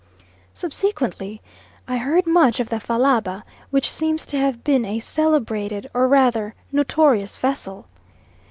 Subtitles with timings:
[0.55, 1.43] Subsequently
[1.87, 6.55] I heard much of the Fallaba, which seems to have been a celebrated, or rather
[6.71, 7.85] notorious, vessel.